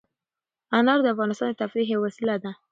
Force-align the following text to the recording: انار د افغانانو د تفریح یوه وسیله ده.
انار 0.77 0.99
د 1.03 1.07
افغانانو 1.13 1.53
د 1.55 1.57
تفریح 1.61 1.87
یوه 1.91 2.03
وسیله 2.05 2.35
ده. 2.43 2.51